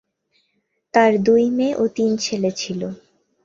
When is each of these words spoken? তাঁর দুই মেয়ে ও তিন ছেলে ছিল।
তাঁর 0.93 1.11
দুই 1.25 1.43
মেয়ে 1.49 1.73
ও 1.75 1.83
তিন 1.95 2.11
ছেলে 2.17 2.49
ছিল। 2.51 2.81